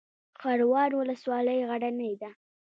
خروار 0.41 0.89
ولسوالۍ 0.99 1.57
غرنۍ 1.69 2.13
ده؟ 2.21 2.29